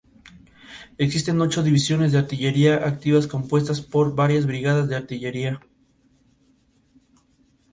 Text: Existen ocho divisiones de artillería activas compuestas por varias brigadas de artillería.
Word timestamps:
Existen 0.97 1.39
ocho 1.41 1.61
divisiones 1.61 2.11
de 2.11 2.17
artillería 2.17 2.87
activas 2.87 3.27
compuestas 3.27 3.81
por 3.81 4.15
varias 4.15 4.47
brigadas 4.47 4.89
de 4.89 4.95
artillería. 4.95 5.61